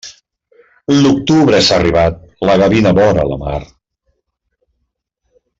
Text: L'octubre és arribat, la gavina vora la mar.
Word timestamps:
L'octubre 1.03 1.59
és 1.65 1.69
arribat, 1.77 2.17
la 2.51 2.57
gavina 2.63 2.97
vora 3.01 3.29
la 3.35 3.39
mar. 3.45 3.63